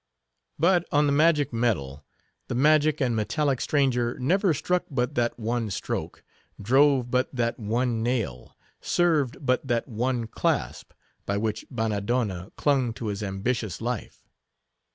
[0.57, 2.03] But on the magic metal,
[2.47, 6.23] the magic and metallic stranger never struck but that one stroke,
[6.59, 10.93] drove but that one nail, served but that one clasp,
[11.27, 14.25] by which Bannadonna clung to his ambitious life.